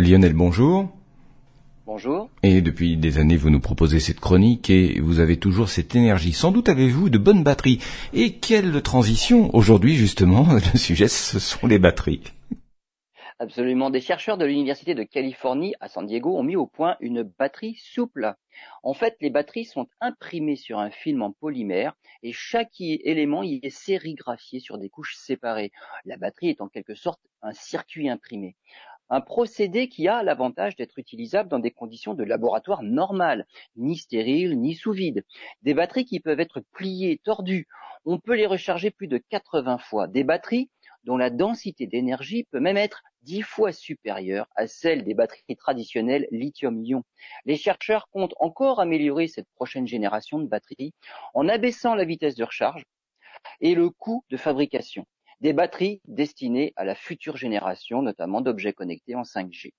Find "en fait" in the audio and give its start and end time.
18.82-19.16